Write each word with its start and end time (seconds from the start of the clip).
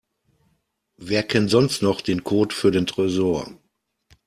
Wer 0.97 1.21
kennt 1.21 1.51
sonst 1.51 1.83
noch 1.83 2.01
den 2.01 2.23
Code 2.23 2.55
für 2.55 2.71
den 2.71 2.87
Tresor? 2.87 3.45